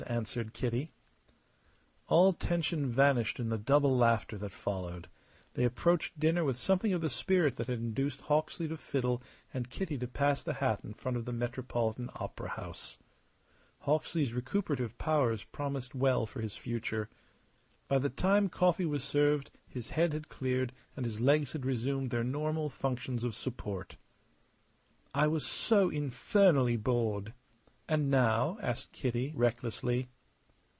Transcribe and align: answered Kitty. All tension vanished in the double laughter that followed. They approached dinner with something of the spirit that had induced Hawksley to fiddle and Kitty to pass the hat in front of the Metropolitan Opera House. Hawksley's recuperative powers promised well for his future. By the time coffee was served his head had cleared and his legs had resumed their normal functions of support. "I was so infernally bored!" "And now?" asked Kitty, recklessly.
answered 0.07 0.51
Kitty. 0.51 0.89
All 2.07 2.33
tension 2.33 2.91
vanished 2.91 3.39
in 3.39 3.49
the 3.49 3.57
double 3.59 3.95
laughter 3.95 4.35
that 4.39 4.51
followed. 4.51 5.07
They 5.53 5.63
approached 5.63 6.19
dinner 6.19 6.43
with 6.43 6.57
something 6.57 6.91
of 6.91 7.01
the 7.01 7.09
spirit 7.09 7.55
that 7.57 7.67
had 7.67 7.77
induced 7.77 8.21
Hawksley 8.21 8.67
to 8.69 8.77
fiddle 8.77 9.21
and 9.53 9.69
Kitty 9.69 9.99
to 9.99 10.07
pass 10.07 10.41
the 10.41 10.55
hat 10.55 10.79
in 10.83 10.95
front 10.95 11.17
of 11.17 11.25
the 11.25 11.31
Metropolitan 11.31 12.09
Opera 12.15 12.49
House. 12.49 12.97
Hawksley's 13.81 14.33
recuperative 14.33 14.97
powers 14.97 15.43
promised 15.43 15.93
well 15.93 16.25
for 16.25 16.41
his 16.41 16.55
future. 16.55 17.07
By 17.87 17.99
the 17.99 18.09
time 18.09 18.49
coffee 18.49 18.85
was 18.87 19.03
served 19.03 19.51
his 19.67 19.91
head 19.91 20.13
had 20.13 20.29
cleared 20.29 20.73
and 20.97 21.05
his 21.05 21.21
legs 21.21 21.51
had 21.51 21.63
resumed 21.63 22.09
their 22.09 22.23
normal 22.23 22.69
functions 22.69 23.23
of 23.23 23.35
support. 23.35 23.97
"I 25.13 25.27
was 25.27 25.45
so 25.45 25.91
infernally 25.91 26.75
bored!" 26.75 27.33
"And 27.89 28.09
now?" 28.09 28.57
asked 28.61 28.93
Kitty, 28.93 29.33
recklessly. 29.35 30.07